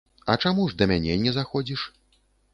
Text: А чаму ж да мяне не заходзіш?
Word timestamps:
А 0.33 0.37
чаму 0.45 0.65
ж 0.71 0.79
да 0.79 0.87
мяне 0.93 1.19
не 1.27 1.35
заходзіш? 1.37 1.87